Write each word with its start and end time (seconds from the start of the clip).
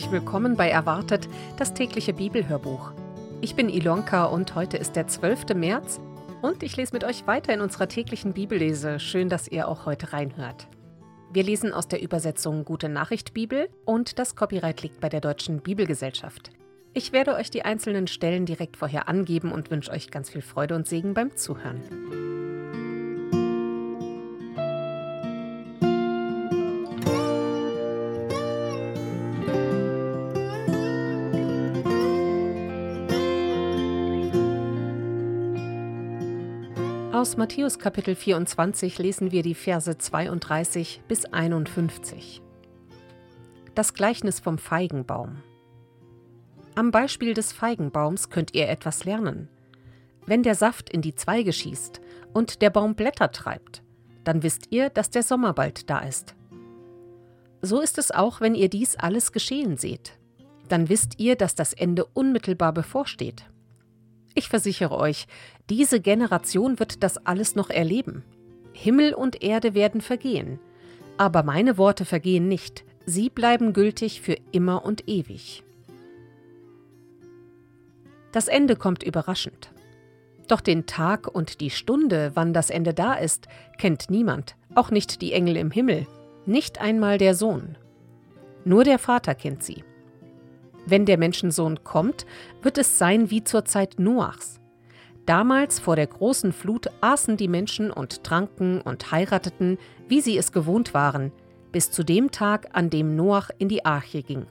herzlich 0.00 0.22
willkommen 0.22 0.56
bei 0.56 0.70
Erwartet, 0.70 1.28
das 1.58 1.74
tägliche 1.74 2.14
Bibelhörbuch. 2.14 2.92
Ich 3.42 3.54
bin 3.54 3.68
Ilonka 3.68 4.24
und 4.24 4.54
heute 4.54 4.78
ist 4.78 4.96
der 4.96 5.08
12. 5.08 5.54
März 5.54 6.00
und 6.40 6.62
ich 6.62 6.74
lese 6.78 6.94
mit 6.94 7.04
euch 7.04 7.26
weiter 7.26 7.52
in 7.52 7.60
unserer 7.60 7.86
täglichen 7.86 8.32
Bibellese. 8.32 8.98
Schön, 8.98 9.28
dass 9.28 9.46
ihr 9.46 9.68
auch 9.68 9.84
heute 9.84 10.14
reinhört. 10.14 10.68
Wir 11.34 11.42
lesen 11.42 11.74
aus 11.74 11.86
der 11.86 12.00
Übersetzung 12.00 12.64
Gute 12.64 12.88
Nachricht 12.88 13.34
Bibel 13.34 13.68
und 13.84 14.18
das 14.18 14.36
Copyright 14.36 14.80
liegt 14.82 15.00
bei 15.00 15.10
der 15.10 15.20
Deutschen 15.20 15.60
Bibelgesellschaft. 15.60 16.50
Ich 16.94 17.12
werde 17.12 17.34
euch 17.34 17.50
die 17.50 17.66
einzelnen 17.66 18.06
Stellen 18.06 18.46
direkt 18.46 18.78
vorher 18.78 19.06
angeben 19.06 19.52
und 19.52 19.70
wünsche 19.70 19.90
euch 19.90 20.10
ganz 20.10 20.30
viel 20.30 20.40
Freude 20.40 20.76
und 20.76 20.88
Segen 20.88 21.12
beim 21.12 21.36
Zuhören. 21.36 22.29
Aus 37.20 37.36
Matthäus 37.36 37.78
Kapitel 37.78 38.14
24 38.14 38.98
lesen 38.98 39.30
wir 39.30 39.42
die 39.42 39.54
Verse 39.54 39.98
32 39.98 41.02
bis 41.06 41.26
51. 41.26 42.40
Das 43.74 43.92
Gleichnis 43.92 44.40
vom 44.40 44.56
Feigenbaum. 44.56 45.42
Am 46.76 46.90
Beispiel 46.90 47.34
des 47.34 47.52
Feigenbaums 47.52 48.30
könnt 48.30 48.54
ihr 48.54 48.70
etwas 48.70 49.04
lernen. 49.04 49.50
Wenn 50.24 50.42
der 50.42 50.54
Saft 50.54 50.88
in 50.88 51.02
die 51.02 51.14
Zweige 51.14 51.52
schießt 51.52 52.00
und 52.32 52.62
der 52.62 52.70
Baum 52.70 52.94
Blätter 52.94 53.30
treibt, 53.30 53.82
dann 54.24 54.42
wisst 54.42 54.68
ihr, 54.70 54.88
dass 54.88 55.10
der 55.10 55.22
Sommer 55.22 55.52
bald 55.52 55.90
da 55.90 55.98
ist. 55.98 56.34
So 57.60 57.82
ist 57.82 57.98
es 57.98 58.12
auch, 58.12 58.40
wenn 58.40 58.54
ihr 58.54 58.70
dies 58.70 58.96
alles 58.96 59.32
geschehen 59.32 59.76
seht. 59.76 60.18
Dann 60.70 60.88
wisst 60.88 61.20
ihr, 61.20 61.36
dass 61.36 61.54
das 61.54 61.74
Ende 61.74 62.06
unmittelbar 62.06 62.72
bevorsteht. 62.72 63.44
Ich 64.34 64.48
versichere 64.48 64.96
euch, 64.96 65.26
diese 65.68 66.00
Generation 66.00 66.78
wird 66.78 67.02
das 67.02 67.24
alles 67.26 67.56
noch 67.56 67.70
erleben. 67.70 68.24
Himmel 68.72 69.14
und 69.14 69.42
Erde 69.42 69.74
werden 69.74 70.00
vergehen, 70.00 70.58
aber 71.18 71.42
meine 71.42 71.76
Worte 71.76 72.04
vergehen 72.04 72.48
nicht, 72.48 72.84
sie 73.06 73.28
bleiben 73.28 73.72
gültig 73.72 74.20
für 74.20 74.36
immer 74.52 74.84
und 74.84 75.08
ewig. 75.08 75.62
Das 78.32 78.48
Ende 78.48 78.76
kommt 78.76 79.02
überraschend. 79.02 79.72
Doch 80.46 80.60
den 80.60 80.86
Tag 80.86 81.28
und 81.28 81.60
die 81.60 81.70
Stunde, 81.70 82.32
wann 82.34 82.52
das 82.52 82.70
Ende 82.70 82.94
da 82.94 83.14
ist, 83.14 83.48
kennt 83.78 84.10
niemand, 84.10 84.56
auch 84.74 84.90
nicht 84.90 85.20
die 85.20 85.32
Engel 85.32 85.56
im 85.56 85.70
Himmel, 85.70 86.06
nicht 86.46 86.80
einmal 86.80 87.18
der 87.18 87.34
Sohn. 87.34 87.76
Nur 88.64 88.84
der 88.84 88.98
Vater 88.98 89.34
kennt 89.34 89.62
sie. 89.62 89.84
Wenn 90.86 91.06
der 91.06 91.18
Menschensohn 91.18 91.84
kommt, 91.84 92.26
wird 92.62 92.78
es 92.78 92.98
sein 92.98 93.30
wie 93.30 93.44
zur 93.44 93.64
Zeit 93.64 93.98
Noachs. 93.98 94.60
Damals 95.26 95.78
vor 95.78 95.96
der 95.96 96.06
großen 96.06 96.52
Flut 96.52 96.88
aßen 97.00 97.36
die 97.36 97.48
Menschen 97.48 97.90
und 97.90 98.24
tranken 98.24 98.80
und 98.80 99.12
heirateten, 99.12 99.78
wie 100.08 100.20
sie 100.20 100.36
es 100.36 100.52
gewohnt 100.52 100.94
waren, 100.94 101.32
bis 101.72 101.90
zu 101.90 102.02
dem 102.02 102.30
Tag, 102.30 102.70
an 102.72 102.90
dem 102.90 103.14
Noach 103.14 103.50
in 103.58 103.68
die 103.68 103.84
Arche 103.84 104.22
ging. 104.22 104.46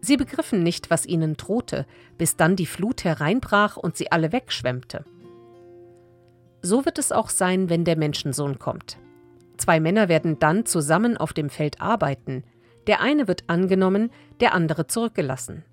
Sie 0.00 0.16
begriffen 0.16 0.62
nicht, 0.62 0.90
was 0.90 1.06
ihnen 1.06 1.36
drohte, 1.36 1.86
bis 2.18 2.36
dann 2.36 2.54
die 2.54 2.66
Flut 2.66 3.02
hereinbrach 3.02 3.76
und 3.76 3.96
sie 3.96 4.12
alle 4.12 4.30
wegschwemmte. 4.30 5.04
So 6.62 6.84
wird 6.84 6.98
es 6.98 7.10
auch 7.10 7.28
sein, 7.28 7.68
wenn 7.70 7.84
der 7.84 7.96
Menschensohn 7.96 8.58
kommt. 8.58 8.98
Zwei 9.56 9.80
Männer 9.80 10.08
werden 10.08 10.38
dann 10.38 10.66
zusammen 10.66 11.16
auf 11.16 11.32
dem 11.32 11.50
Feld 11.50 11.80
arbeiten, 11.80 12.44
der 12.86 13.00
eine 13.00 13.28
wird 13.28 13.44
angenommen, 13.48 14.10
der 14.40 14.54
andere 14.54 14.86
zurückgelassen. 14.86 15.64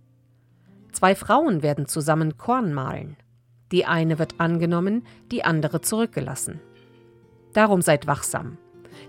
Zwei 0.91 1.16
Frauen 1.16 1.63
werden 1.63 1.88
zusammen 1.88 2.38
Korn 2.38 2.74
mahlen. 2.74 3.18
Die 3.72 3.85
eine 3.85 4.19
wird 4.19 4.40
angenommen, 4.40 5.06
die 5.31 5.44
andere 5.44 5.81
zurückgelassen. 5.81 6.59
Darum 7.53 7.81
seid 7.81 8.07
wachsam, 8.07 8.57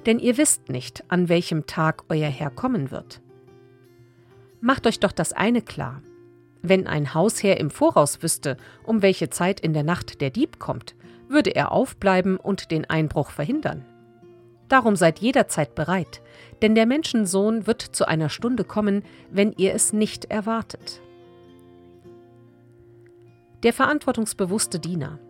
denn 0.06 0.19
ihr 0.19 0.37
wisst 0.37 0.69
nicht, 0.69 1.04
an 1.09 1.28
welchem 1.28 1.66
Tag 1.66 2.04
euer 2.09 2.28
Herr 2.28 2.50
kommen 2.50 2.91
wird. 2.91 3.20
Macht 4.60 4.86
euch 4.86 4.98
doch 4.98 5.12
das 5.12 5.32
eine 5.32 5.60
klar. 5.60 6.03
Wenn 6.62 6.86
ein 6.86 7.12
Hausherr 7.12 7.60
im 7.60 7.71
Voraus 7.71 8.22
wüsste, 8.22 8.56
um 8.84 9.03
welche 9.03 9.28
Zeit 9.28 9.60
in 9.60 9.75
der 9.75 9.82
Nacht 9.82 10.22
der 10.22 10.31
Dieb 10.31 10.59
kommt, 10.59 10.94
würde 11.28 11.54
er 11.54 11.72
aufbleiben 11.72 12.38
und 12.38 12.71
den 12.71 12.88
Einbruch 12.88 13.31
verhindern. 13.31 13.84
Darum 14.75 14.97
seid 14.97 15.21
jederzeit 15.21 15.77
bereit, 15.77 16.21
denn 16.61 16.75
der 16.75 16.85
Menschensohn 16.85 17.69
wird 17.69 17.81
zu 17.81 18.09
einer 18.09 18.29
Stunde 18.29 18.65
kommen, 18.65 19.05
wenn 19.31 19.53
ihr 19.53 19.73
es 19.73 19.93
nicht 19.93 20.25
erwartet. 20.33 21.01
Der 23.63 23.73
verantwortungsbewusste 23.73 24.81
Diener. 24.81 25.21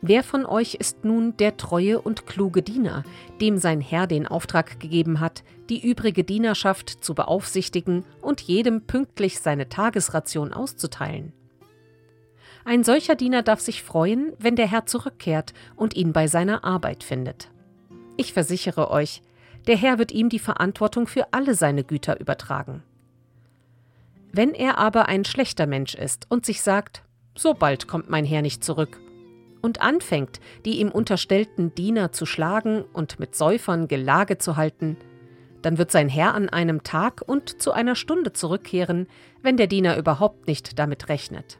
Wer 0.00 0.24
von 0.24 0.44
euch 0.44 0.74
ist 0.74 1.04
nun 1.04 1.36
der 1.36 1.56
treue 1.56 2.02
und 2.02 2.26
kluge 2.26 2.62
Diener, 2.62 3.04
dem 3.40 3.58
sein 3.58 3.80
Herr 3.80 4.08
den 4.08 4.26
Auftrag 4.26 4.80
gegeben 4.80 5.20
hat, 5.20 5.44
die 5.68 5.88
übrige 5.88 6.24
Dienerschaft 6.24 6.90
zu 7.04 7.14
beaufsichtigen 7.14 8.04
und 8.20 8.40
jedem 8.40 8.82
pünktlich 8.88 9.38
seine 9.38 9.68
Tagesration 9.68 10.52
auszuteilen? 10.52 11.32
Ein 12.64 12.82
solcher 12.82 13.14
Diener 13.14 13.44
darf 13.44 13.60
sich 13.60 13.84
freuen, 13.84 14.32
wenn 14.40 14.56
der 14.56 14.66
Herr 14.66 14.86
zurückkehrt 14.86 15.54
und 15.76 15.94
ihn 15.94 16.12
bei 16.12 16.26
seiner 16.26 16.64
Arbeit 16.64 17.04
findet. 17.04 17.51
Ich 18.22 18.34
versichere 18.34 18.88
euch, 18.92 19.20
der 19.66 19.76
Herr 19.76 19.98
wird 19.98 20.12
ihm 20.12 20.28
die 20.28 20.38
Verantwortung 20.38 21.08
für 21.08 21.32
alle 21.32 21.56
seine 21.56 21.82
Güter 21.82 22.20
übertragen. 22.20 22.84
Wenn 24.30 24.54
er 24.54 24.78
aber 24.78 25.08
ein 25.08 25.24
schlechter 25.24 25.66
Mensch 25.66 25.96
ist 25.96 26.30
und 26.30 26.46
sich 26.46 26.62
sagt, 26.62 27.02
so 27.34 27.52
bald 27.52 27.88
kommt 27.88 28.08
mein 28.08 28.24
Herr 28.24 28.40
nicht 28.40 28.62
zurück, 28.62 29.00
und 29.60 29.82
anfängt, 29.82 30.38
die 30.64 30.78
ihm 30.78 30.92
unterstellten 30.92 31.74
Diener 31.74 32.12
zu 32.12 32.24
schlagen 32.24 32.84
und 32.92 33.18
mit 33.18 33.34
Säufern 33.34 33.88
Gelage 33.88 34.38
zu 34.38 34.56
halten, 34.56 34.96
dann 35.62 35.76
wird 35.76 35.90
sein 35.90 36.08
Herr 36.08 36.34
an 36.34 36.48
einem 36.48 36.84
Tag 36.84 37.22
und 37.26 37.60
zu 37.60 37.72
einer 37.72 37.96
Stunde 37.96 38.32
zurückkehren, 38.32 39.08
wenn 39.42 39.56
der 39.56 39.66
Diener 39.66 39.96
überhaupt 39.96 40.46
nicht 40.46 40.78
damit 40.78 41.08
rechnet. 41.08 41.58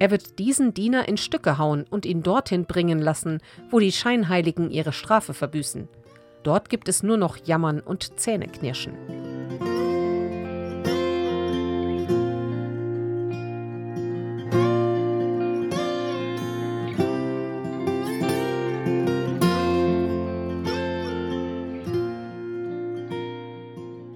Er 0.00 0.10
wird 0.10 0.38
diesen 0.38 0.72
Diener 0.72 1.06
in 1.08 1.18
Stücke 1.18 1.58
hauen 1.58 1.84
und 1.90 2.06
ihn 2.06 2.22
dorthin 2.22 2.64
bringen 2.64 3.00
lassen, 3.00 3.38
wo 3.68 3.78
die 3.78 3.92
Scheinheiligen 3.92 4.70
ihre 4.70 4.94
Strafe 4.94 5.34
verbüßen. 5.34 5.88
Dort 6.42 6.70
gibt 6.70 6.88
es 6.88 7.02
nur 7.02 7.18
noch 7.18 7.36
Jammern 7.36 7.80
und 7.80 8.18
Zähneknirschen. 8.18 8.94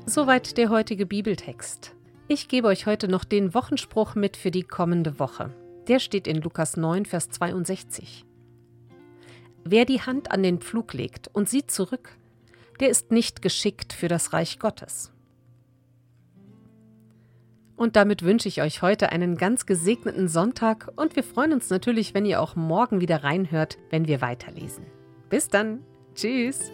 Soweit 0.06 0.56
der 0.56 0.70
heutige 0.70 1.04
Bibeltext. 1.04 1.92
Ich 2.26 2.48
gebe 2.48 2.68
euch 2.68 2.86
heute 2.86 3.06
noch 3.06 3.24
den 3.24 3.52
Wochenspruch 3.52 4.14
mit 4.14 4.38
für 4.38 4.50
die 4.50 4.62
kommende 4.62 5.18
Woche. 5.18 5.50
Der 5.88 5.98
steht 5.98 6.26
in 6.26 6.40
Lukas 6.40 6.76
9, 6.76 7.04
Vers 7.04 7.28
62. 7.30 8.24
Wer 9.64 9.84
die 9.84 10.00
Hand 10.00 10.30
an 10.30 10.42
den 10.42 10.58
Pflug 10.60 10.92
legt 10.92 11.28
und 11.28 11.48
sieht 11.48 11.70
zurück, 11.70 12.16
der 12.80 12.88
ist 12.88 13.10
nicht 13.10 13.42
geschickt 13.42 13.92
für 13.92 14.08
das 14.08 14.32
Reich 14.32 14.58
Gottes. 14.58 15.12
Und 17.76 17.96
damit 17.96 18.22
wünsche 18.22 18.48
ich 18.48 18.62
euch 18.62 18.82
heute 18.82 19.10
einen 19.10 19.36
ganz 19.36 19.66
gesegneten 19.66 20.28
Sonntag 20.28 20.92
und 20.96 21.16
wir 21.16 21.24
freuen 21.24 21.52
uns 21.52 21.70
natürlich, 21.70 22.14
wenn 22.14 22.24
ihr 22.24 22.40
auch 22.40 22.56
morgen 22.56 23.00
wieder 23.00 23.24
reinhört, 23.24 23.78
wenn 23.90 24.06
wir 24.06 24.20
weiterlesen. 24.20 24.86
Bis 25.28 25.48
dann. 25.48 25.80
Tschüss. 26.14 26.70